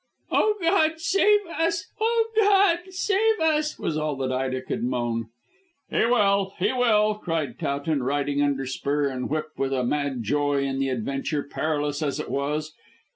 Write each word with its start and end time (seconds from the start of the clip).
"Oh, 0.31 0.55
God, 0.59 0.99
save 0.99 1.45
us! 1.59 1.85
Oh, 1.99 2.29
God, 2.35 2.91
save 2.91 3.39
us!" 3.39 3.77
was 3.77 3.97
all 3.97 4.15
that 4.15 4.31
Ida 4.31 4.63
could 4.63 4.83
moan. 4.83 5.27
"He 5.91 6.07
will; 6.07 6.55
He 6.57 6.73
will," 6.73 7.13
cried 7.23 7.59
Towton, 7.59 8.01
riding 8.01 8.41
under 8.41 8.65
spur 8.65 9.07
and 9.09 9.29
whip 9.29 9.49
with 9.57 9.73
a 9.73 9.83
mad 9.83 10.23
joy 10.23 10.63
in 10.63 10.79
the 10.79 10.89
adventure, 10.89 11.43
perilous 11.43 12.01
as 12.01 12.19
it 12.19 12.31
was. 12.31 12.73